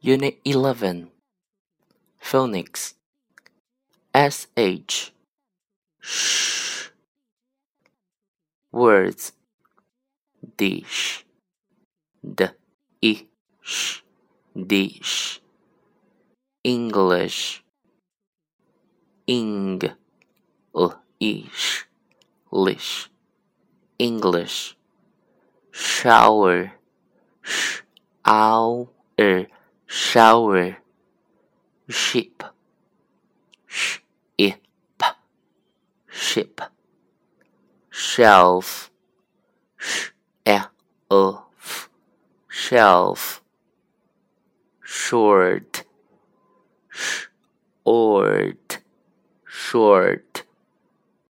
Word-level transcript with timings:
Unit 0.00 0.38
11 0.44 1.10
Phonics 2.22 2.94
SH 4.14 5.10
Sh. 6.00 6.90
Words. 8.70 9.32
Dish 10.56 11.26
D. 12.22 12.46
Ish 13.02 14.04
Dish 14.54 15.40
English 16.62 17.64
Ing 19.26 19.82
L 20.76 21.02
ish 21.18 21.88
Lish. 22.52 23.10
English. 23.98 24.76
Shower. 25.72 26.70
Sh. 27.42 27.82
Ow 28.24 28.90
er 29.18 29.48
shower 29.90 30.76
ship 31.88 32.42
ship 33.66 35.02
ship 36.06 36.60
shelf 37.88 38.90
shelf 39.78 41.88
shelf 42.48 43.42
short 44.84 45.84
short 46.90 48.78
short 49.46 50.27